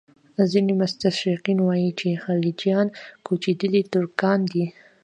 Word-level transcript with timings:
ځینې 0.51 0.73
مستشرقین 0.81 1.59
وایي 1.61 1.91
چې 1.99 2.21
خلجیان 2.23 2.87
کوچېدلي 3.25 3.81
ترکان 3.93 4.39
دي. 4.51 4.65